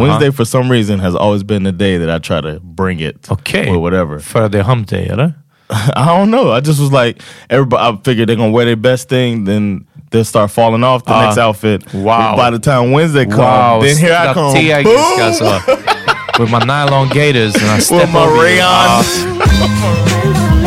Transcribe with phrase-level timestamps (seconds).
[0.00, 3.28] Wednesday for some reason has always been the day that I try to bring it
[3.30, 3.68] Okay.
[3.68, 4.18] or whatever.
[4.20, 5.08] För the hump day?
[5.70, 6.50] I don't know.
[6.52, 7.82] I just was like, everybody.
[7.82, 11.24] I figured they're gonna wear their best thing, then they'll start falling off the Ah.
[11.26, 11.94] next outfit.
[11.94, 12.36] Wow.
[12.36, 14.52] By the time Wednesday comes, Wow, then here I come.
[14.84, 15.76] boom.
[16.40, 18.34] With my nylon gators and I step with my over.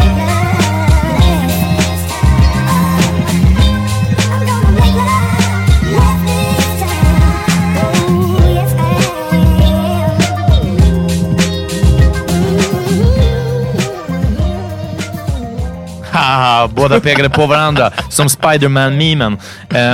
[16.68, 19.38] båda pekade på varandra som Spiderman-memen.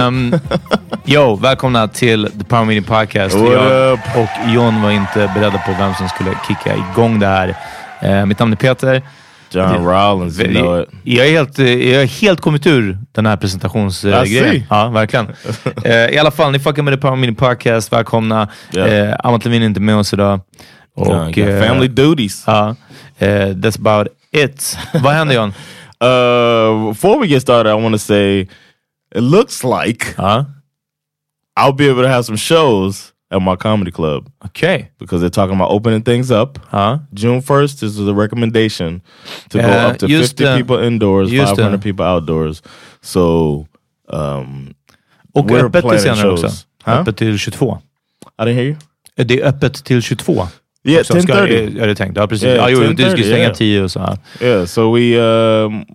[0.07, 0.40] Um,
[1.06, 3.35] yo, välkomna till The Power Meeting Podcast.
[3.35, 7.56] Jag och John var inte beredda på vem som skulle kicka igång det här.
[8.02, 9.02] Eh, mitt namn är Peter.
[9.52, 10.90] John Rollins, you know it.
[11.03, 14.63] Jag är helt, jag är helt kommit ur den här presentationsgrejen.
[14.69, 15.28] Ja, verkligen.
[15.84, 17.94] Eh, I alla fall, ni fuckar med The Power Meeting Podcast.
[17.94, 18.50] Välkomna.
[18.74, 19.09] Yeah.
[19.09, 20.40] Eh, Amat Levin är inte med oss idag.
[20.96, 22.44] Och, got eh, family duties.
[22.47, 22.75] Ja,
[23.18, 24.78] eh, that's about it.
[24.94, 25.53] Vad händer John?
[26.01, 28.47] Uh, before we get started, I want to say
[29.15, 30.45] it looks like Ja,
[31.57, 34.89] I'll be able to have some shows at my comedy club Okay.
[34.97, 36.57] because they're talking about opening things up.
[36.71, 36.99] Huh?
[37.13, 39.01] June 1st this is a recommendation
[39.49, 42.61] to go Uh, up to 50 uh, people indoors, 500 uh, people outdoors.
[43.02, 43.67] So
[44.07, 44.73] um,
[45.35, 46.43] Och We're öppet planning shows.
[46.43, 46.66] också.
[46.85, 46.99] Huh?
[47.02, 47.81] Öppet till 22.
[48.40, 48.78] I didn't hear you.
[49.25, 50.47] Det är öppet till 22.
[50.84, 51.79] Yeah, 10:30.
[51.81, 52.17] Är det tänkt?
[52.17, 52.43] Ja, precis.
[52.47, 53.49] Yeah, ja, jo, du 10:30, stänga.
[53.53, 53.99] 10 och så.
[53.99, 54.17] här.
[54.41, 55.85] Yeah, so we um,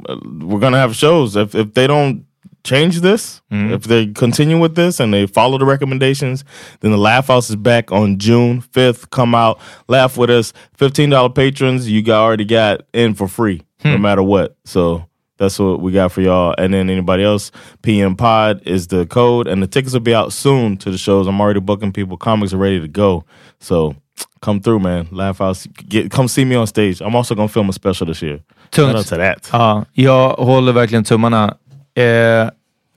[0.42, 2.20] we're gonna have shows if if they don't
[2.68, 3.72] change this, Mm.
[3.76, 6.44] if they continue with this and they follow the recommendations,
[6.80, 9.10] then the Laugh House is back on June fifth.
[9.10, 9.58] Come out,
[9.88, 10.52] laugh with us.
[10.78, 13.90] Fifteen dollar patrons, you got already got in for free, Hmm.
[13.92, 14.54] no matter what.
[14.64, 15.02] So.
[15.36, 16.54] That's what we got for y'all.
[16.58, 17.50] And then anybody else,
[17.82, 19.48] PM Pod is the code.
[19.48, 21.26] And the tickets will be out soon to the shows.
[21.26, 22.16] I'm already booking people.
[22.16, 23.24] Comics are ready to go.
[23.58, 23.96] So
[24.44, 25.08] come through man.
[25.10, 27.00] Laugh House, get, come see me on stage.
[27.00, 28.40] I'm also gonna film a special this year.
[28.70, 29.08] Tungt.
[29.08, 29.48] to that.
[29.52, 31.54] Ja, jag håller verkligen tummarna.
[31.94, 32.48] Eh,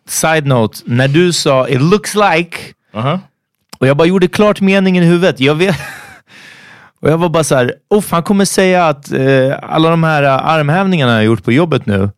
[0.08, 3.20] side note, när du sa it looks like Uh-huh.
[3.80, 5.40] och jag bara gjorde klart meningen i huvudet.
[5.40, 5.76] Jag vet...
[7.02, 10.24] Och jag var bara så här, oh, han kommer säga att eh, alla de här
[10.24, 12.10] eh, armhävningarna jag har gjort på jobbet nu,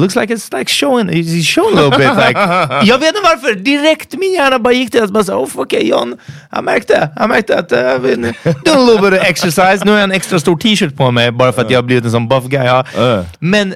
[0.00, 2.16] looks like it's like showing, he's showing a little bit.
[2.16, 2.38] Like,
[2.84, 5.88] jag vet inte varför, direkt min hjärna bara gick till att bara här, oh, okej
[5.88, 6.16] John,
[6.50, 9.84] jag märkte, jag märkte att uh, I've been doing a little bit of exercise.
[9.84, 12.04] Nu har jag en extra stor t-shirt på mig bara för att jag har blivit
[12.04, 12.64] en sån buff guy.
[12.64, 12.84] Ja.
[12.98, 13.24] Uh.
[13.38, 13.74] Men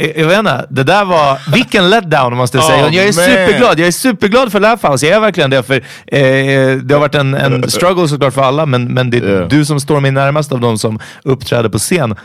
[0.00, 2.86] eh, jag vet inte, det där var, vilken letdown måste jag säga.
[2.86, 3.24] Oh, jag är man.
[3.24, 5.06] superglad, jag är superglad för Laugh House.
[5.06, 5.62] Jag är verkligen det.
[5.62, 5.74] För,
[6.06, 9.48] eh, det har varit en, en struggle såklart för alla, men, men det är Yeah.
[9.48, 12.16] du som står mig närmast av de som uppträder på scen.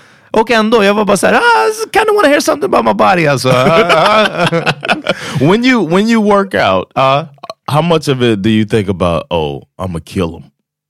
[0.42, 1.40] Och ändå, jag var bara såhär, ah,
[1.94, 3.50] kind of wanna hear something about my body alltså.
[5.40, 7.24] when you when you work out, uh,
[7.72, 9.24] how much of it do you think about?
[9.30, 10.44] Oh, I'm gonna kill them.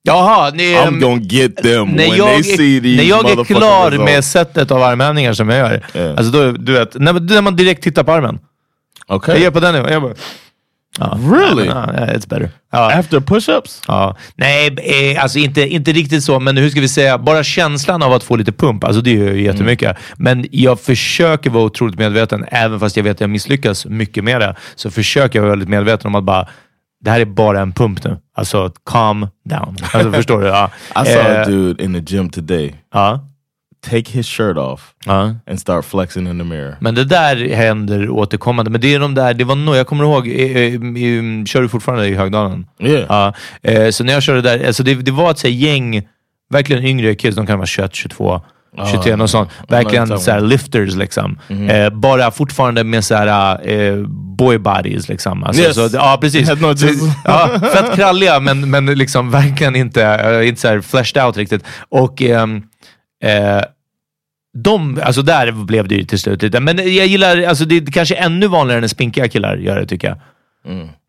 [0.07, 3.43] Jaha, ni, I'm gonna get them när when jag, they see these när jag är
[3.43, 4.11] klar results.
[4.11, 6.17] med sättet av armhävningar som jag gör, Yeah.
[6.17, 8.39] alltså då, du vet, när, när man direkt tittar på armen.
[9.07, 9.41] Jag Okay.
[9.43, 9.91] gör på den nivån.
[9.91, 10.13] Jag bara,
[10.99, 11.65] ja, Really?
[11.65, 12.49] Ja, ja, it's better.
[12.71, 13.83] After push-ups?
[13.87, 14.15] Ja.
[14.35, 18.13] Nej, eh, alltså inte, inte riktigt så, men hur ska vi säga, bara känslan av
[18.13, 19.97] att få lite pump, alltså det är ju jättemycket.
[20.17, 24.41] Men jag försöker vara otroligt medveten, även fast jag vet att jag misslyckas mycket med
[24.41, 26.47] det, så försöker jag vara väldigt medveten om att bara,
[27.01, 28.17] det här är bara en pump nu.
[28.37, 29.77] Alltså, calm down.
[29.93, 30.47] Alltså, förstår du?
[30.47, 30.69] Ja.
[31.03, 33.19] I saw a dude in the gym today ja,
[33.89, 35.35] take his shirt off ja.
[35.47, 36.77] and start flexing in the mirror.
[36.79, 38.71] Men det där händer återkommande.
[38.71, 42.07] Men det är de där, det var nog, jag kommer ihåg, eh, kör du fortfarande
[42.07, 42.65] i Högdalen?
[42.79, 43.05] Yeah.
[43.09, 43.33] Ja,
[43.71, 46.07] eh, så när jag körde där, alltså det, det var ett så gäng,
[46.49, 48.41] verkligen yngre kids, de kan vara 21, 22,
[48.91, 49.49] 23 och sånt.
[49.67, 51.39] Verkligen så här, lifters liksom.
[51.69, 53.95] Eh, bara fortfarande med så här, eh,
[54.37, 55.43] boy bodies liksom.
[55.43, 55.75] Alltså, Yes.
[55.75, 56.47] så, ja, precis.
[56.47, 56.55] Så,
[57.25, 61.63] ja, fett kralliga, men, men liksom verkligen inte, eh, inte så fleshed out riktigt.
[61.89, 62.63] Och ehm,
[63.23, 63.61] eh,
[64.55, 66.61] de, alltså där blev det ju till slut.
[66.61, 70.07] Men jag gillar, alltså det är kanske ännu vanligare när spinkiga killar gör det tycker
[70.07, 70.17] jag.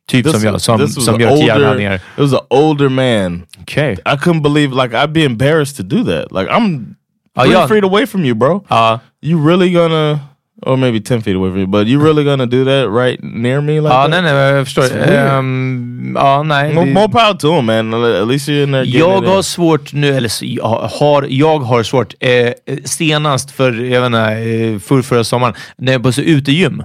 [0.08, 1.94] Typ som jag, som, this som gör older, kiarmhävningar.
[1.94, 3.42] it was an older man.
[3.60, 3.92] Okej.
[3.92, 6.32] I couldn't believe, like, I'd be embarrassed to do that.
[6.32, 6.94] Like, I'm
[7.38, 7.66] Oh, three yeah.
[7.68, 8.64] feet away from you, bro.
[8.68, 9.00] Ja.
[9.22, 10.20] You really gonna,
[10.62, 13.60] or maybe 10 feet away from you, but you really gonna do that right near
[13.60, 14.10] me like Ja, that?
[14.10, 14.84] nej, nej, jag förstår.
[15.08, 16.74] Ehm, ja, nej.
[16.74, 17.94] More, more power to him, man.
[18.22, 19.42] At least you're in there Jag har in.
[19.42, 20.64] svårt nu, eller jag
[20.98, 22.52] har, jag har svårt, eh,
[22.84, 26.82] senast för, jag vet inte, eh, för förra sommaren, när jag var så utegym.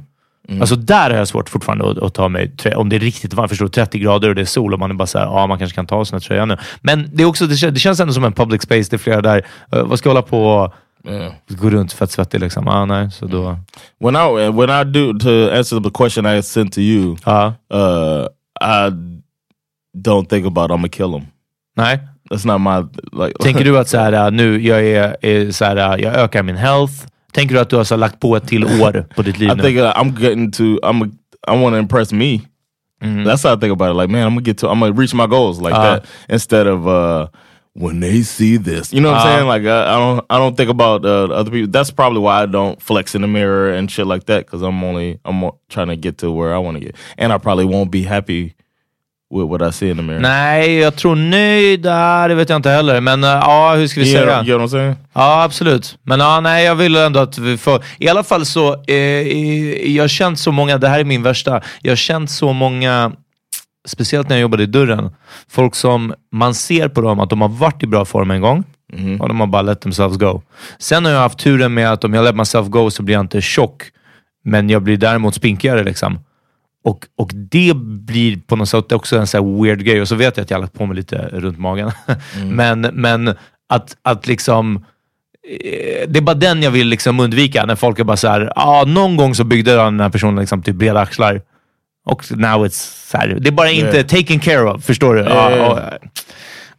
[0.49, 0.61] Mm.
[0.61, 3.49] Alltså där har jag svårt fortfarande att, att ta mig, om det är riktigt varmt,
[3.49, 5.59] förstår du, 30 grader och det är sol och man är bara såhär, ja man
[5.59, 6.57] kanske kan ta av sig den här tröjan nu.
[6.81, 8.97] Men det, är också, det, kän- det känns ändå som en public space, det är
[8.97, 9.45] flera där.
[9.73, 10.73] Eh, vad ska jag hålla på
[11.07, 11.33] Yeah.
[11.47, 12.67] gå runt fett svettig liksom?
[12.67, 13.57] Ah, nej, så då...
[13.99, 18.25] When I when I do to answer the question I sent to you, Ja, uh,
[18.61, 18.91] I
[19.97, 21.25] don't think about I'm gonna kill him.
[21.77, 21.99] nej.
[22.29, 22.87] That's not my
[23.25, 23.33] like.
[23.43, 26.43] Tänker du att så här, äh, nu, jag, är, är, så här, äh, jag ökar
[26.43, 26.93] min health?
[27.33, 29.49] Tänker du att du har så här, lagt på ett till år på ditt liv
[29.49, 29.63] I nu?
[29.63, 30.63] think uh, I'm getting to.
[30.63, 31.03] I'm.
[31.03, 31.09] A,
[31.53, 32.39] I want to impress me.
[33.01, 33.95] That's how I think about it.
[34.01, 34.67] Like, man, I'm gonna get to.
[34.67, 35.81] I'm gonna reach my goals like Uh.
[35.81, 37.27] that instead of uh,
[37.73, 38.91] when they see this.
[38.93, 39.35] You know what I'm Uh.
[39.35, 39.47] saying?
[39.47, 40.25] Like, I, I don't.
[40.29, 41.71] I don't think about uh, other people.
[41.71, 44.83] That's probably why I don't flex in the mirror and shit like that because I'm
[44.83, 45.19] only.
[45.25, 48.03] I'm trying to get to where I want to get, and I probably won't be
[48.03, 48.53] happy
[49.33, 50.19] with what I see in the mirror.
[50.21, 53.01] Nej, jag tror nöjd, ah, det vet jag inte heller.
[53.01, 54.43] Men äh, ja, hur ska vi You säga?
[54.43, 54.95] you know what I'm saying?
[55.13, 55.97] Ja, absolut.
[56.03, 57.83] Men ja, nej, jag vill ändå att vi får...
[57.99, 58.95] I alla fall så, eh,
[59.95, 63.11] jag har känt så många, det här är min värsta, jag har känt så många,
[63.87, 65.09] speciellt när jag jobbade i dörren,
[65.49, 68.63] folk som man ser på dem att de har varit i bra form en gång
[69.19, 70.41] och de har bara let themselves go.
[70.77, 73.21] Sen har jag haft turen med att om jag let myself go så blir jag
[73.23, 73.83] inte tjock,
[74.43, 75.83] men jag blir däremot spinkigare.
[75.83, 76.19] Liksom.
[76.83, 80.01] Och, och det blir på något sätt också en så här weird grej.
[80.01, 81.91] Och så vet jag att jag har lagt på mig lite runt magen.
[82.51, 83.27] men, men
[83.69, 84.75] att, att liksom...
[84.75, 87.65] eh, Det är bara den jag vill liksom undvika.
[87.65, 90.61] När folk är bara så här, ah, någon gång så byggde den här personen liksom
[90.63, 91.41] till breda axlar.
[92.05, 94.07] Och now it's så här, Det är bara inte Yeah.
[94.07, 94.83] taken care of.
[94.83, 95.21] Förstår du?
[95.21, 95.79] Ja, och,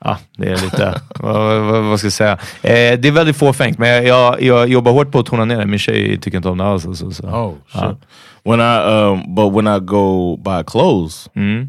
[0.05, 1.01] Ja, det är lite...
[1.19, 2.33] vad, vad, vad ska jag säga?
[2.63, 5.59] Eh, det är väldigt fåfängt, men jag, jag, jag jobbar hårt på att tona ner
[5.59, 5.67] det.
[5.67, 6.83] Min tjej tycker inte om det alls.
[6.83, 7.23] Så, så.
[7.27, 7.83] Oh shit.
[7.83, 7.97] Ja.
[8.45, 11.69] When I um, but when I go buy clothes Mm.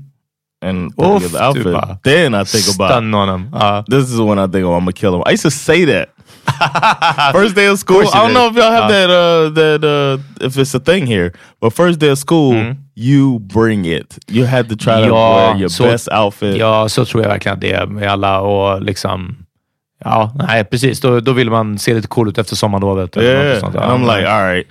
[0.63, 2.89] And Oof, the outfit, du bara then I think about.
[2.91, 3.49] Stun honom.
[3.53, 3.83] Ja.
[3.89, 5.23] This is when I think, oh, I'm gonna kill him.
[5.25, 6.09] I used to say that.
[7.31, 7.99] first day of school.
[8.01, 8.89] I course you don't know if y'all have Uh.
[8.89, 9.09] that.
[9.09, 13.85] Uh, that uh, if it's a thing here, but first day of school, you bring
[13.85, 14.17] it.
[14.27, 16.57] You had to try to Ja, wear your så- best outfit.
[16.57, 18.39] Ja, så tror jag verkligen att det är med alla.
[18.39, 19.35] Och liksom,
[20.05, 20.99] ja, nej, precis.
[21.01, 23.17] Då, då vill man se lite cool ut efter sommarlovet.
[23.17, 23.75] Yeah, sånt.
[23.75, 24.67] and I'm like, all right,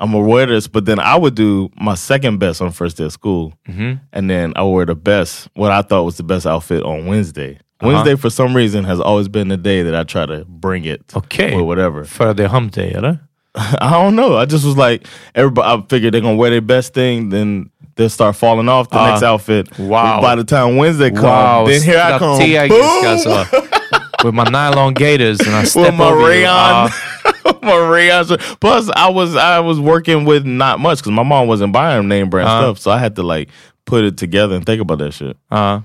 [0.00, 3.04] I'm gonna wear this, but then I would do my second best on first day
[3.04, 3.92] of school, Mm-hmm.
[4.12, 7.58] and then I wear the best, what I thought was the best outfit on Wednesday.
[7.82, 11.00] Wednesday for some reason has always been the day that I try to bring it
[11.16, 12.02] Okay, or whatever.
[12.34, 13.18] Det är hump day eller?
[13.54, 14.36] I don't know.
[14.36, 15.66] I just was like, everybody.
[15.68, 19.06] I figured they're gonna wear their best thing, then they'll start falling off the Ah.
[19.10, 19.78] next outfit.
[19.78, 20.20] Wow.
[20.22, 22.38] By the time Wednesday comes, Wow, then here I come.
[22.68, 23.99] Boom!
[24.20, 24.26] alltså.
[24.26, 26.26] With my nylon gators and I step with my over.
[26.28, 26.90] Rayon,
[27.62, 28.26] my rayon.
[28.26, 28.40] shirt.
[28.60, 32.28] Plus, I was I was working with not much because my mom wasn't buying name
[32.30, 32.60] brand Uh-huh.
[32.62, 33.48] stuff, so I had to like
[33.86, 35.36] put it together and think about that shit.
[35.50, 35.82] Ja.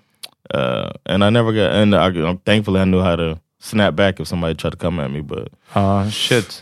[0.53, 1.71] Uh, and I never got.
[1.73, 4.99] And I, I'm thankfully I knew how to snap back if somebody tried to come
[4.99, 5.21] at me.
[5.21, 6.59] But Ja, shit.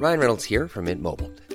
[0.00, 1.30] Ryan Reynolds here from Mint Mobile.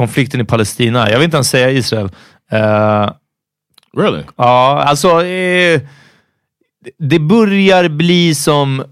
[0.00, 1.10] konflikten i Palestina.
[1.10, 2.08] Jag vill inte ens säga Israel.
[2.52, 3.10] Eh,
[3.96, 4.22] really?
[4.36, 5.24] Ja, alltså...
[5.24, 5.80] Eh,
[6.98, 8.84] det börjar bli som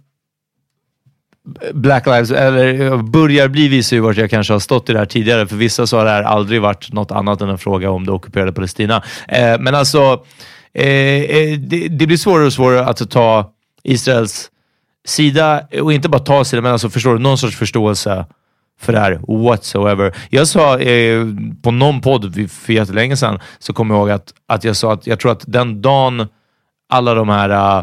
[1.74, 5.06] Black Lives, eller börjar bli visar ju vart jag kanske har stått i det här
[5.06, 5.46] tidigare.
[5.46, 8.12] För vissa så har det här aldrig varit något annat än en fråga om det
[8.12, 9.02] ockuperade Palestina.
[9.28, 10.24] Eh, men alltså,
[10.74, 13.52] eh, eh, det, det blir svårare och svårare att ta
[13.84, 14.50] Israels
[15.06, 18.26] sida, och inte bara ta sida, men alltså förstår du, någon sorts förståelse
[18.80, 20.16] för det här whatsoever.
[20.30, 21.26] Jag sa eh,
[21.62, 25.06] på någon podd för jättelänge sedan, så kommer jag ihåg att, att jag sa att
[25.06, 26.28] jag tror att den dagen
[26.88, 27.78] alla de här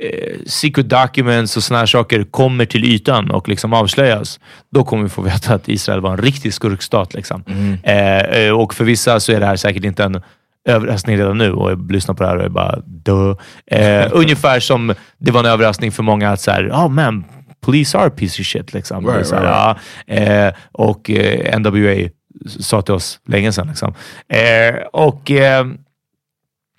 [0.00, 5.02] eh, secret documents och såna här saker kommer till ytan och liksom avslöjas, då kommer
[5.02, 7.14] vi få veta att Israel var en riktig skurkstat.
[7.14, 7.42] Liksom.
[7.82, 10.22] Eh, eh, och för vissa så är det här säkert inte en
[10.68, 13.34] överraskning redan nu och jag lyssnar på det här och är bara dö.
[13.66, 17.24] Eh, ungefär som det var en överraskning för många att så här, oh man,
[17.68, 18.74] police are a piece of shit.
[18.74, 19.06] Liksom.
[19.06, 22.08] Right, så här, right, ja, eh, och eh, NWA
[22.46, 23.68] sa till oss länge sedan.
[23.68, 23.94] Liksom.
[24.28, 25.30] Eh, och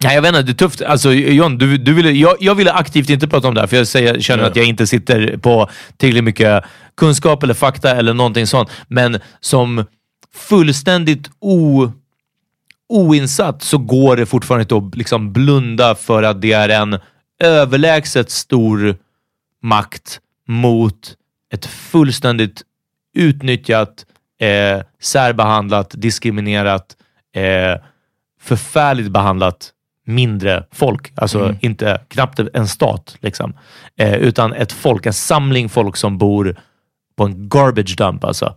[0.03, 0.81] Nej, jag vet inte, det är tufft.
[0.81, 3.77] Alltså, John, du, du ville, jag, jag ville aktivt inte prata om det här, för
[3.77, 4.49] jag säger, känner Ja.
[4.49, 6.63] att jag inte sitter på tillräckligt mycket
[6.97, 8.69] kunskap eller fakta eller någonting sånt.
[8.87, 9.85] Men som
[10.35, 11.91] fullständigt o,
[12.89, 16.99] oinsatt så går det fortfarande inte att liksom blunda för att det är en
[17.43, 18.95] överlägset stor
[19.63, 20.19] makt
[20.49, 21.15] mot
[21.53, 22.61] ett fullständigt
[23.15, 24.05] utnyttjat,
[24.41, 26.95] eh, särbehandlat, diskriminerat,
[27.35, 27.81] eh,
[28.41, 29.69] förfärligt behandlat
[30.05, 31.11] mindre folk.
[31.15, 31.55] Alltså Mm.
[31.61, 33.53] inte knappt en stat, liksom.
[33.97, 36.55] eh, utan ett folk, en samling folk som bor
[37.17, 38.23] på en garbage dump.
[38.23, 38.55] Alltså.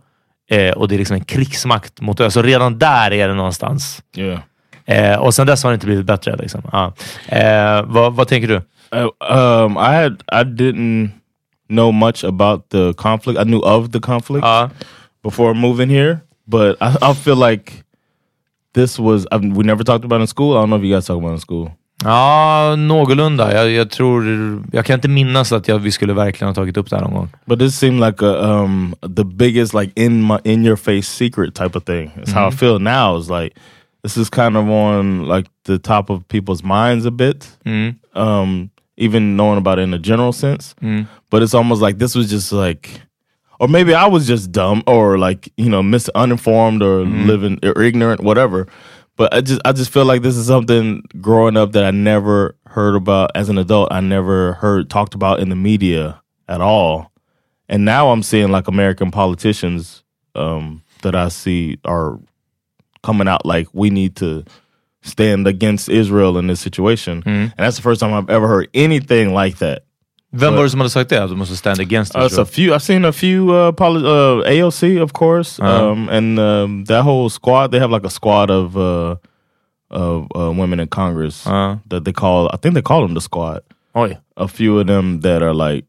[0.49, 4.03] Eh, och det är liksom en krigsmakt mot Alltså redan där är det någonstans.
[4.17, 4.39] Yeah.
[4.85, 6.35] Eh, och sen dess har det inte blivit bättre.
[6.35, 6.61] Liksom.
[6.71, 6.93] Ja.
[7.27, 8.55] Eh, vad, vad tänker du?
[8.95, 9.09] Uh,
[9.39, 11.09] um, I had I didn't
[11.73, 13.39] know much about the conflict.
[13.39, 14.45] I knew of the conflict
[15.23, 17.83] before moving here, but I, I feel like
[18.73, 20.57] this was I, we never talked about it in school.
[20.57, 21.71] I don't know if you guys talk about it in school.
[22.05, 23.53] Ja, någorlunda.
[23.53, 24.23] Jag, jag tror...
[24.71, 27.13] Jag kan inte minnas att jag, vi skulle verkligen ha tagit upp det här någon
[27.13, 27.29] gång.
[27.45, 31.55] But this seemed like a um the biggest like in my in your face secret
[31.55, 32.11] type of thing.
[32.17, 32.57] It's how I Mhm.
[32.57, 33.17] feel now.
[33.19, 33.55] It's like
[34.03, 37.47] this is kind of on like the top of people's minds a bit.
[37.65, 37.95] Mm.
[38.15, 40.75] Um, even knowing about it in a general sense.
[40.81, 41.07] Mm.
[41.29, 43.01] But it's almost like this was just like,
[43.59, 47.25] or maybe I was just dumb or like you know mis uninformed or Mm.
[47.27, 48.67] living or ignorant, whatever.
[49.15, 52.55] But I just I just feel like this is something growing up that I never
[52.67, 53.89] heard about as an adult.
[53.91, 57.11] I never heard talked about in the media at all.
[57.69, 60.03] and now I'm seeing like American politicians
[60.35, 62.19] um, that I see are
[63.03, 64.43] coming out like we need to
[65.03, 67.31] stand against Israel in this situation, Mm.
[67.31, 69.79] and that's the first time I've ever heard anything like that.
[70.35, 71.23] Vem var det som hade sagt det?
[71.23, 72.73] Att du måste stand against Uh, it's a few.
[72.73, 75.91] I've seen a few uh, uh, AOC, of course, Uh-huh.
[75.91, 77.67] um, and um, that whole squad.
[77.71, 79.15] They have like a squad of uh,
[79.91, 81.75] of uh, women in Congress Uh-huh.
[81.89, 82.49] that they call.
[82.53, 83.59] I think they call them the squad.
[83.95, 84.17] Oj.
[84.37, 85.85] A few of them that are like,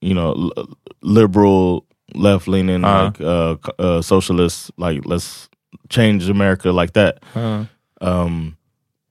[0.00, 0.50] you know,
[1.02, 1.84] liberal,
[2.14, 3.04] left leaning, Uh-huh.
[3.04, 4.70] like uh, uh, socialists.
[4.78, 5.48] Like let's
[5.88, 7.18] change America like that.
[8.00, 8.56] Um,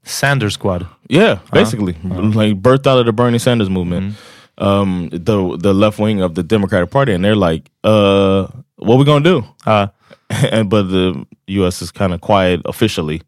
[0.03, 0.85] Sanders squad.
[1.09, 4.13] yeah, basically, like birthed out of the Bernie Sanders movement.
[4.13, 4.63] Mm-hmm.
[4.63, 9.03] Um, the the left wing of the Democratic Party, and they're like, uh, "What we
[9.05, 9.87] gonna do?" Uh,
[10.29, 11.81] and but the U.S.
[11.81, 13.21] is kind of quiet officially.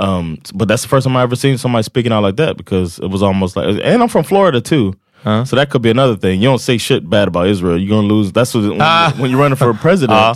[0.00, 2.98] Um, but that's the first time I ever seen somebody speaking out like that because
[2.98, 5.44] it was almost like, and I'm from Florida too, Uh-huh.
[5.44, 6.42] so that could be another thing.
[6.42, 8.32] You don't say shit bad about Israel, you're gonna lose.
[8.32, 9.14] That's what when, Ah.
[9.16, 10.18] when you're running for president.
[10.18, 10.34] Ah.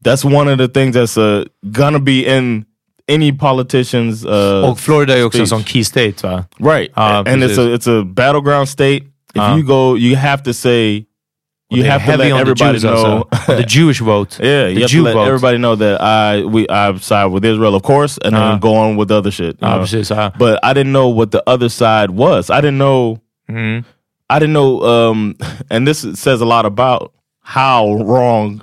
[0.00, 2.64] That's one of the things that's uh, gonna be in
[3.08, 4.24] any politician's.
[4.24, 6.44] Uh, Och Florida är också en sån key state va?
[6.58, 6.90] Right.
[6.96, 8.96] Ja, and it's a it's a battleground state.
[9.34, 9.56] If Ja.
[9.56, 11.04] you go, you have to say
[11.70, 13.24] you have to let the everybody Jews know.
[13.46, 14.38] The Jewish vote.
[14.40, 15.26] yeah, you the have Jew to let vote.
[15.26, 18.50] everybody know that I we I side with Israel, of course, and Ja.
[18.50, 19.60] then go on with other shit.
[19.60, 19.78] know?
[19.78, 20.10] precis.
[20.10, 20.30] Ja.
[20.38, 22.48] But I didn't know what the other side was.
[22.50, 23.18] I didn't know.
[23.50, 23.84] Mm.
[24.30, 24.82] I didn't know.
[24.82, 25.34] Um,
[25.70, 28.62] and this says a lot about how wrong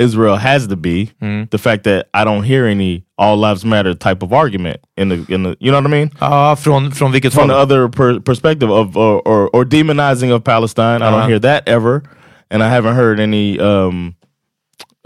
[0.00, 1.10] Israel has to be.
[1.22, 1.50] Mm.
[1.50, 5.26] The fact that I don't hear any all lives matter type of argument in the
[5.28, 6.08] in the you know what I mean
[6.56, 11.02] från, från vilket from the other per perspective of or, or or demonizing of Palestine.
[11.02, 11.20] I Uh-huh.
[11.20, 12.02] don't hear that ever,
[12.50, 14.14] and I haven't heard any um,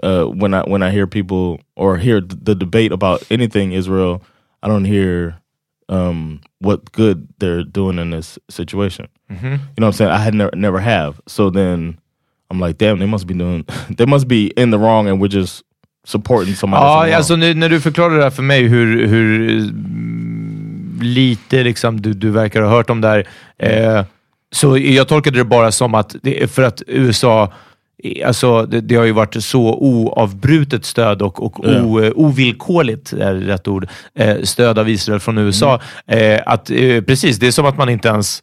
[0.03, 4.23] uh, when I when I hear people or hear the debate about anything Israel.
[4.63, 5.37] I don't hear
[5.89, 9.09] um, what good they're doing in this situation.
[9.31, 9.43] Mhm.
[9.43, 10.11] You know what I'm saying?
[10.11, 11.21] I had never never have.
[11.27, 11.99] So then
[12.51, 13.65] I'm like, damn, they must be doing.
[13.97, 15.63] they must be in the wrong, and we're just
[16.05, 16.83] supporting somebody.
[16.83, 17.13] Ja, wrong.
[17.13, 22.13] alltså nu, när du förklarade det här för mig, hur, hur mm, lite liksom, du,
[22.13, 23.27] du verkar ha hört om det här.
[23.59, 24.05] Eh,
[24.53, 27.53] så jag tolkade det bara som att, det, för att USA,
[28.05, 31.83] eh, alltså det, det har ju varit så oavbrutet stöd och, och Ja.
[31.83, 35.81] o, ovillkorligt, är rätt ord, eh, stöd av Israel från USA.
[36.07, 36.35] Mm.
[36.35, 38.43] Eh, att, eh, precis, det är som att man inte ens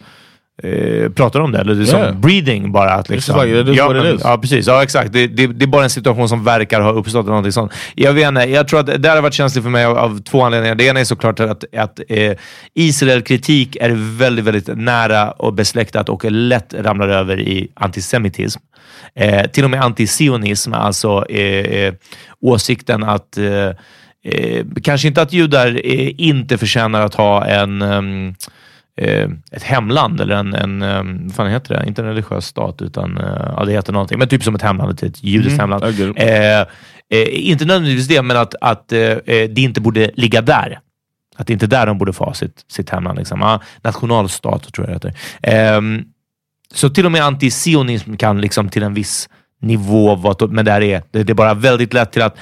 [0.63, 1.59] eh, pratar om det.
[1.59, 2.11] Eller det är Yeah.
[2.11, 2.89] som breathing bara.
[2.89, 4.19] Att liksom, like it is ja, men-.
[4.23, 4.67] Ja, precis.
[4.67, 5.13] Ja, exakt.
[5.13, 7.23] Det, det, det är bara en situation som verkar ha uppstått.
[7.23, 7.73] Eller någonting sånt.
[7.95, 10.41] Jag vet inte, jag tror att det har varit känsligt för mig av, av två
[10.41, 10.75] anledningar.
[10.75, 12.33] Det ena är såklart att, att eh,
[12.73, 18.59] Israel-kritik är väldigt, väldigt nära och besläktat och lätt ramlar över i antisemitism.
[19.15, 21.93] Eh, till och med antisionism, alltså eh, eh,
[22.41, 23.69] åsikten att eh,
[24.23, 25.85] eh, kanske inte att judar
[26.21, 28.33] inte förtjänar att ha en ehm, eh,
[29.51, 31.87] ett hemland eller en, en um, vad fan heter det?
[31.87, 34.19] Inte en religiös stat, utan eh, ja, det heter någonting.
[34.19, 36.17] Men typ som ett hemland, ett, ett judiskt Mhm, hemland.
[36.17, 40.79] Eh, eh, inte nödvändigtvis det, men att, att eh, eh, det inte borde ligga där.
[41.37, 43.17] Att det inte är där de borde få ha sitt, sitt hemland.
[43.17, 43.41] Liksom.
[43.41, 45.19] Ja, nationalstat tror jag det heter.
[45.43, 46.03] Ehm,
[46.73, 49.29] så till och med antisionism kan liksom till en viss
[49.61, 50.47] nivå vara...
[50.47, 52.37] Men där är, det, det är bara väldigt lätt till att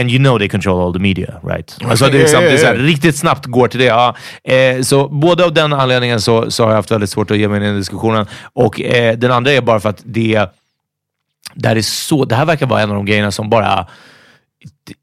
[0.00, 1.78] And you know they control all the media, right?
[1.84, 3.86] Alltså det är, liksom, det är så här, riktigt snabbt går till det.
[3.86, 4.16] Ja.
[4.44, 7.48] Eh, så både av den anledningen så, så har jag haft väldigt svårt att ge
[7.48, 8.26] mig in i den diskussionen.
[8.52, 10.48] Och eh, den andra är bara för att det,
[11.54, 13.86] det, här är så, det här verkar vara en av de grejerna som bara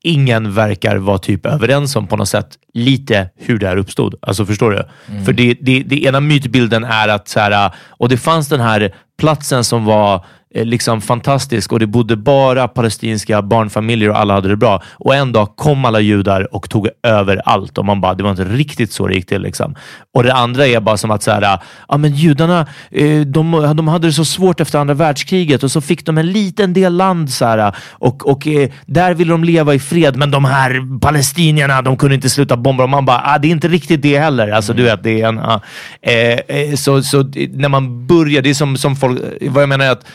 [0.03, 4.15] ingen verkar vara typ överens om på något sätt lite hur det här uppstod.
[4.21, 4.83] Alltså förstår du?
[5.09, 5.25] Mm.
[5.25, 8.95] För det, det, det ena mytbilden är att så här, och det fanns den här
[9.17, 10.25] platsen som var
[10.55, 14.83] Eh, liksom fantastisk och det bodde bara palestinska barnfamiljer och alla hade det bra.
[14.93, 18.31] Och en dag kom alla judar och tog över allt och man bara, det var
[18.31, 19.41] inte riktigt så det gick till.
[19.41, 19.75] Liksom.
[20.13, 23.87] Och det andra är bara som att så här, ja men judarna, eh, de, de
[23.87, 27.31] hade det så svårt efter andra världskriget och så fick de en liten del land
[27.31, 30.15] så här, och, och eh, där ville de leva i fred.
[30.15, 32.83] Men de här palestinierna, de kunde inte sluta bomba.
[32.83, 34.47] Och man bara, ah, det är inte riktigt det heller.
[34.47, 35.39] Alltså du vet, det är en...
[35.39, 35.61] ah.
[36.01, 39.91] Eh, så, så när man börjar, det är som, som folk, vad jag menar är
[39.91, 40.05] att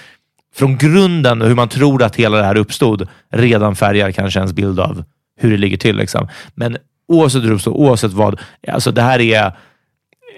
[0.59, 4.53] från grunden och hur man tror att hela det här uppstod redan färgar kanske ens
[4.53, 5.05] bild av
[5.40, 5.97] hur det ligger till.
[5.97, 6.29] Liksom.
[6.55, 6.77] Men
[7.09, 9.47] oavsett hur det uppstod, oavsett vad, alltså det här är,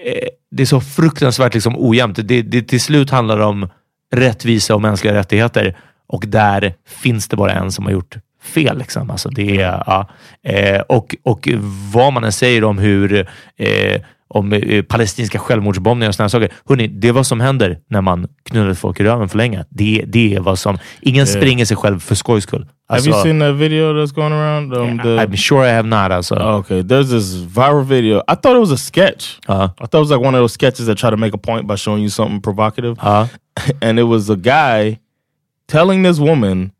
[0.05, 2.19] eh, det är så fruktansvärt liksom ojämnt.
[2.23, 3.69] Det, det till slut handlar om
[4.13, 8.77] rättvisa och mänskliga rättigheter och där finns det bara en som har gjort fel.
[8.77, 9.09] Liksom.
[9.09, 10.09] Alltså det är, ja.
[10.43, 11.47] Eh, och, och
[11.93, 14.01] vad man än säger om hur eh,
[14.33, 16.49] om eh, palestinska självmordsbombningar och sådana saker.
[16.69, 19.65] Hörrni, det är vad som händer när man knullar folk i röven för länge.
[19.69, 20.77] Det, det är vad som...
[21.01, 21.39] Ingen Yeah.
[21.39, 22.65] springer sig själv för skojs skull.
[22.89, 24.73] have you seen that video that's going around?
[24.73, 26.11] Um, the, I'm sure I have not.
[26.11, 26.35] Alltså.
[26.35, 28.17] Okay, there's this viral video.
[28.27, 29.39] I thought it was a sketch.
[29.47, 29.69] Uh-huh.
[29.79, 31.67] I thought it was like one of those sketches that try to make a point
[31.67, 32.97] by showing you something provocative.
[32.99, 33.27] Uh-huh.
[33.81, 34.99] and it was a guy
[35.67, 36.71] telling this woman,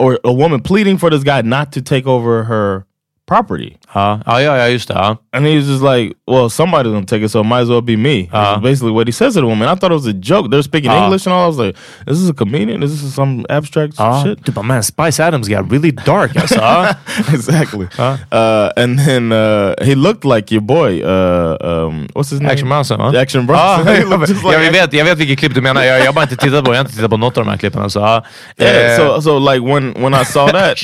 [0.00, 2.86] or a woman pleading for this guy not to take over her
[3.30, 3.70] property.
[3.94, 4.94] Ja, ja, ja, ja just det.
[4.94, 5.16] Ja.
[5.32, 7.80] And he was just like, well, somebody's gonna take it, so it might as well
[7.82, 8.28] be me.
[8.32, 8.60] Uh-huh.
[8.60, 9.68] Basically what he says to the woman.
[9.68, 10.50] I thought it was a joke.
[10.50, 11.04] They're speaking Uh-huh.
[11.04, 11.44] English and all.
[11.44, 11.76] I was like,
[12.10, 12.82] is this a comedian?
[12.82, 14.22] Is this some abstract Ja.
[14.24, 14.42] shit?
[14.44, 16.54] Du bara, man, Spice Adams got really dark alltså.
[16.60, 16.94] Ja.
[17.32, 17.86] exactly.
[17.98, 21.00] Uh, and then uh, he looked like your boy.
[21.02, 22.50] Uh, um, what's his name?
[22.50, 23.12] Action Bronson va?
[23.20, 23.86] Action Bronson.
[23.86, 25.82] Ja, He looked just like jag, vet, jag vet vilket klipp du menar.
[25.82, 27.50] Jag, jag har bara inte tittat på Jag har inte tittat på något av de
[27.50, 27.82] här klippen.
[27.82, 28.00] Alltså.
[28.00, 28.24] Ja.
[28.58, 30.78] Yeah, Eh, so so like when when I saw that,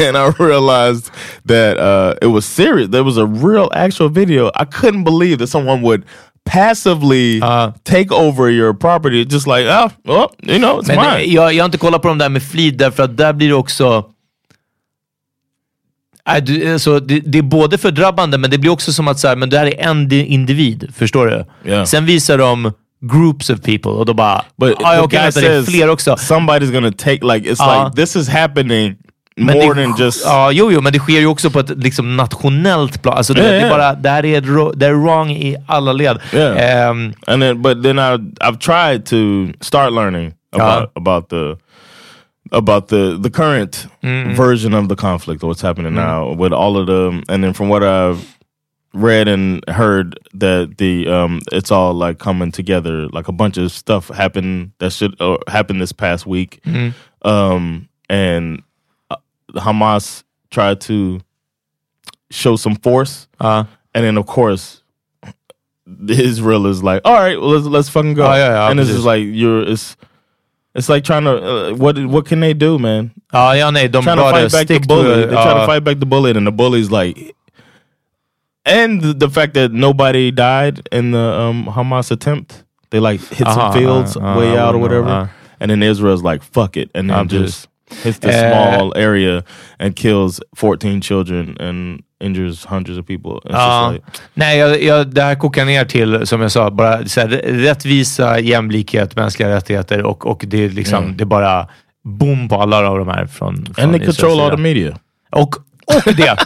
[0.00, 0.87] and I realized
[1.46, 2.90] that uh, it was serious.
[2.90, 4.48] There was a real actual video.
[4.54, 6.02] I couldn't believe that someone would
[6.44, 7.40] passively
[7.84, 11.32] take over your property, just like oh, well, you know, it's mine.
[11.32, 13.54] jag, jag har inte kollat på dem där med flid, därför att där blir det
[13.54, 14.04] också...
[16.42, 19.36] Du, alltså, det, det är både fördrabbande, men det blir också som att så här,
[19.36, 20.90] men det här är en di- individ.
[20.96, 21.44] Förstår du?
[21.70, 21.84] Yeah.
[21.84, 25.62] Sen visar de groups of people och då bara, But ah, okej, vänta, det är
[25.62, 26.14] fler också.
[26.14, 27.84] somebody's gonna take like it's Ja.
[27.84, 28.96] like this is happening
[29.38, 31.70] Men more det, than just Ja, jo, jo, men det sker ju också på ett
[31.78, 33.16] liksom, nationellt plan.
[33.16, 34.40] Alltså, det, Yeah, det, är bara, det här är,
[34.76, 36.18] det är wrong i alla led.
[36.34, 36.88] Yeah.
[36.88, 39.16] Ehm, and then but then I I've tried to
[39.60, 41.56] start learning about about the
[42.50, 44.34] about the the current Mm.
[44.36, 46.06] version of the conflict or what's happening Mm.
[46.06, 48.18] now with all of the and then from what I've
[48.94, 53.70] read and heard that the um it's all like coming together like a bunch of
[53.72, 56.92] stuff happened that should uh, happen this past week Mm.
[57.22, 58.62] um and
[59.52, 61.20] Hamas tried to
[62.30, 64.82] show some force uh, and then of course
[66.08, 68.26] Israel is like, all right, well, let's let's fucking go.
[68.26, 69.96] Oh, yeah, yeah, and it's just like you're it's
[70.74, 73.10] it's like trying to uh, what what can they do, man?
[73.32, 75.22] ja, ja, nej, de trying to fight back the bully.
[75.22, 75.26] to...
[75.26, 77.34] They try to fight back the bullet, and the bully's like,
[78.64, 82.64] and the, fact that nobody died in the um, Hamas attempt.
[82.90, 85.28] They like hit Uh-huh, some fields uh, uh, way I out or whatever, uh.
[85.60, 87.68] and then Israel's like, fuck it, and then Uh, just
[88.04, 88.50] hits the Eh.
[88.52, 89.42] small area
[89.78, 93.50] and kills 14 children and injures hundreds of people.
[93.52, 93.90] Ja.
[93.92, 97.28] like, Nej, jag, jag, det här kokar ner till, som jag sa, bara så här,
[97.46, 101.16] rättvisa, jämlikhet, mänskliga rättigheter och, och det, är liksom, Mm.
[101.16, 101.68] det är bara
[102.04, 104.96] boom på alla av de här från, från and they Israels control all the media.
[105.32, 105.54] Och,
[106.06, 106.36] och det!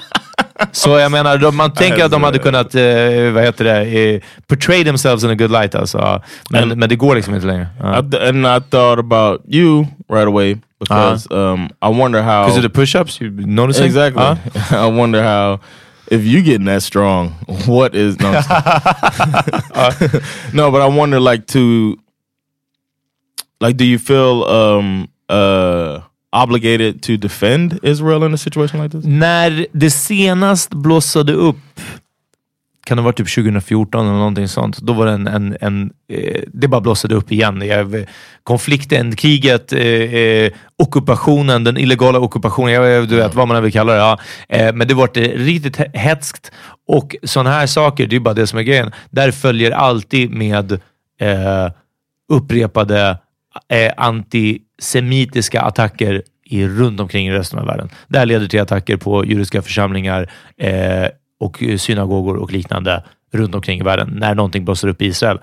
[0.73, 3.81] Så jag menar, de, man tänker att de hade kunnat, eh, vad heter det,
[4.15, 6.23] eh, portray themselves in a good light alltså.
[6.51, 7.67] Men, And- men det går liksom inte längre.
[7.81, 7.99] Ja.
[7.99, 10.57] I and I thought about you right away
[10.89, 12.45] because um, I wonder how.
[12.45, 13.85] Because of the push-ups, you noticing?
[13.85, 14.23] Exactly.
[14.71, 15.61] I wonder how
[16.13, 17.31] if you getting that strong,
[17.67, 18.33] what is no?
[19.75, 19.95] I'm
[20.53, 21.97] no, but I wonder like to
[23.61, 26.01] like, do you feel um uh
[26.35, 29.05] obligated to defend Israel in a situation like this?
[29.05, 31.57] När det senast blossade upp,
[32.85, 35.93] kan det ha varit typ 2014 eller någonting sånt, då var det en, en, en
[36.09, 37.63] eh, det bara blossade upp igen.
[37.67, 38.05] Jag, eh,
[38.43, 43.93] konflikten, kriget, eh, eh, ockupationen, den illegala ockupationen, jag, du vet vad man vill kalla
[43.93, 43.99] det.
[43.99, 44.19] Ja.
[44.49, 46.53] Eh, men det var eh, riktigt hetskt
[46.89, 48.93] och sådana här saker, det är bara det som är grejen.
[49.11, 50.73] Där följer alltid med
[51.21, 51.71] eh,
[52.33, 53.19] upprepade
[53.69, 57.89] eh, antisemitiska attacker i, runt omkring i resten av världen.
[58.09, 61.07] Det här leder till attacker på judiska församlingar eh,
[61.43, 65.39] och synagogor och liknande runt omkring i världen när någonting blossar upp i Israel.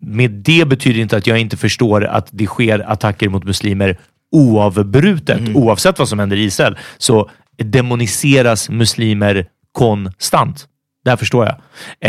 [0.00, 3.98] Med det betyder inte att jag inte förstår att det sker attacker mot muslimer
[4.32, 6.78] oavbrutet, oavsett vad som händer i Israel.
[6.98, 10.68] Så demoniseras muslimer konstant.
[11.04, 11.56] Det här förstår jag.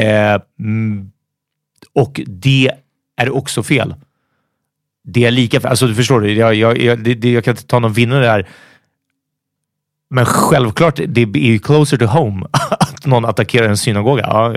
[0.03, 1.11] Eh, mm,
[1.93, 2.71] och det
[3.17, 3.95] är också fel.
[5.03, 5.69] Det är lika fel.
[5.69, 8.25] Alltså, du förstår, det, jag, jag, jag, det, det, jag kan inte ta någon vinnare
[8.25, 8.47] där.
[10.09, 12.47] Men självklart, det är ju closer to home
[12.99, 14.23] att någon attackerar en synagoga.
[14.27, 14.53] Ja,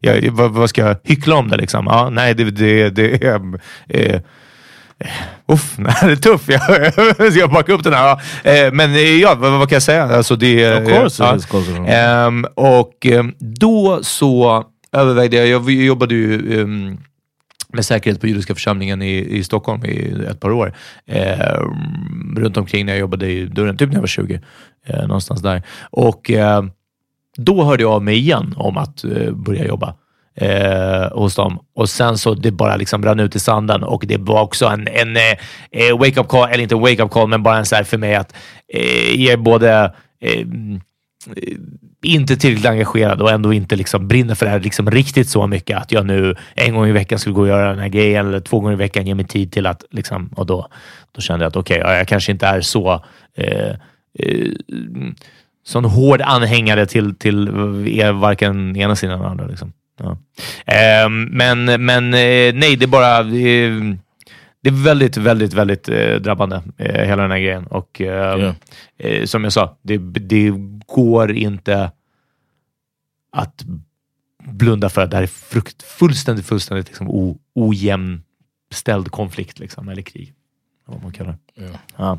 [0.00, 1.86] jag, jag, vad, vad ska jag hyckla om det liksom?
[1.86, 3.40] Ja, nej, det, det, det är...
[3.88, 4.20] Eh,
[5.48, 6.48] Uff, det är tufft.
[6.48, 8.12] Jag ska backa upp den här.
[8.44, 10.04] Eh, Men eh, ja, vad, vad kan jag säga?
[10.04, 11.38] Alltså, det, Of course ja.
[11.38, 11.88] to home.
[11.88, 16.98] Ehm, och ehm, då så övervägde jag, jag jobbade ju ehm,
[17.72, 20.74] med säkerhet på judiska församlingen i, i Stockholm i ett par år.
[21.06, 24.40] Ehm, runt omkring när jag jobbade i dörren, typ när jag var 20.
[24.86, 25.62] Eh, någonstans där.
[25.90, 26.70] Och ehm,
[27.36, 29.94] då hörde jag av mig igen om att eh, börja jobba
[30.34, 31.58] eh, hos dem.
[31.74, 34.88] Och sen så det bara liksom rann ut i sanden och det var också en,
[34.88, 35.22] en eh,
[35.70, 38.34] eh wake-up call, eller inte wake-up call, men bara en så här för mig att
[38.68, 40.40] eh, jag är både eh,
[41.36, 41.58] eh,
[42.02, 45.78] inte tillräckligt engagerad och ändå inte liksom brinner för det här liksom riktigt så mycket
[45.78, 48.40] att jag nu en gång i veckan skulle gå och göra den här grejen eller
[48.40, 50.68] två gånger i veckan ge mig tid till att liksom, och då,
[51.12, 53.04] då kände jag att okej, okay, jag kanske inte är så
[53.36, 53.70] eh,
[54.18, 54.50] eh,
[55.64, 57.48] sån hård anhängare till, till
[57.88, 59.46] er, varken ena sidan eller andra.
[59.46, 59.72] Liksom.
[59.98, 60.18] Ja.
[60.66, 63.18] Ehm, men men eh, nej, det är bara...
[63.20, 63.94] eh,
[64.60, 67.66] det är väldigt, väldigt, väldigt eh, drabbande, eh, hela den här grejen.
[67.66, 68.54] Och eh,
[68.98, 70.52] eh, som jag sa, det, det
[70.86, 71.90] går inte
[73.32, 73.64] att
[74.44, 80.02] blunda för att det här är frukt, fullständigt, fullständigt liksom, o, ojämställd konflikt, liksom, eller
[80.02, 80.34] krig.
[80.86, 81.62] Vad man kallar det.
[81.64, 81.78] Ja.
[81.96, 82.18] Ja.